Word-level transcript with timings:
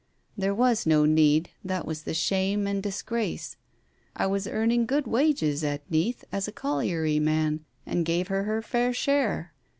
There 0.35 0.55
was 0.55 0.87
no 0.87 1.05
need, 1.05 1.51
that 1.63 1.85
was 1.85 2.01
the 2.05 2.15
shame 2.15 2.65
and 2.65 2.81
disgrace. 2.81 3.55
I 4.15 4.25
was 4.25 4.47
earning 4.47 4.87
good 4.87 5.05
wages 5.05 5.63
at 5.63 5.83
Neath 5.91 6.23
as 6.31 6.47
a 6.47 6.51
colliery 6.51 7.19
man, 7.19 7.65
and 7.85 8.03
gave 8.03 8.27
her 8.29 8.45
her 8.45 8.63
fair 8.63 8.93
share. 8.93 9.53